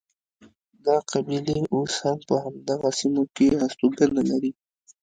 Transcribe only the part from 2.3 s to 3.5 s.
همدغو سیمو کې